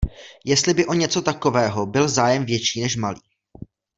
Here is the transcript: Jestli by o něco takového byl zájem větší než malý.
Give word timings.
Jestli 0.45 0.73
by 0.73 0.85
o 0.85 0.93
něco 0.93 1.21
takového 1.21 1.85
byl 1.85 2.09
zájem 2.09 2.45
větší 2.45 2.81
než 2.81 2.95
malý. 2.95 3.21